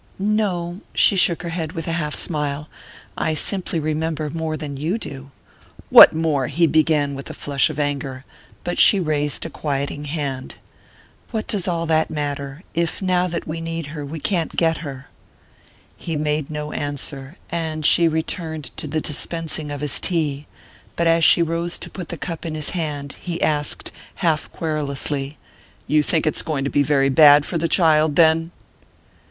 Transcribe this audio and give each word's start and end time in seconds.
"No." 0.17 0.81
She 0.95 1.15
shook 1.15 1.43
her 1.43 1.49
head 1.49 1.73
with 1.73 1.87
a 1.87 1.91
half 1.91 2.15
smile. 2.15 2.67
"I 3.15 3.35
simply 3.35 3.79
remember 3.79 4.31
more 4.31 4.57
than 4.57 4.75
you 4.75 4.97
do." 4.97 5.29
"What 5.91 6.11
more?" 6.11 6.47
he 6.47 6.65
began 6.65 7.13
with 7.13 7.29
a 7.29 7.35
flush 7.35 7.69
of 7.69 7.77
anger; 7.77 8.25
but 8.63 8.79
she 8.79 8.99
raised 8.99 9.45
a 9.45 9.49
quieting 9.51 10.05
hand. 10.05 10.55
"What 11.29 11.45
does 11.45 11.67
all 11.67 11.85
that 11.85 12.09
matter 12.09 12.63
if, 12.73 12.99
now 13.03 13.27
that 13.27 13.45
we 13.47 13.61
need 13.61 13.85
her, 13.93 14.03
we 14.03 14.19
can't 14.19 14.55
get 14.55 14.77
her?" 14.77 15.07
He 15.95 16.15
made 16.15 16.49
no 16.49 16.71
answer, 16.71 17.37
and 17.51 17.85
she 17.85 18.07
returned 18.07 18.75
to 18.77 18.87
the 18.87 19.01
dispensing 19.01 19.69
of 19.69 19.81
his 19.81 19.99
tea; 19.99 20.47
but 20.95 21.05
as 21.05 21.23
she 21.23 21.43
rose 21.43 21.77
to 21.77 21.91
put 21.91 22.09
the 22.09 22.17
cup 22.17 22.43
in 22.43 22.55
his 22.55 22.71
hand 22.71 23.13
he 23.21 23.39
asked, 23.39 23.91
half 24.15 24.51
querulously: 24.51 25.37
"You 25.85 26.01
think 26.01 26.25
it's 26.25 26.41
going 26.41 26.63
to 26.63 26.71
be 26.71 26.81
very 26.81 27.09
bad 27.09 27.45
for 27.45 27.59
the 27.59 27.67
child, 27.67 28.15
then?" 28.15 28.49